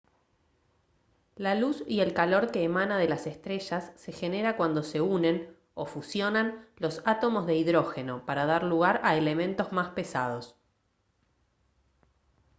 [1.35, 5.55] la luz y el calor que emana de las estrellas se genera cuando se unen
[5.75, 10.55] o fusionan los átomos de hidrógeno para dar lugar a elementos más pesados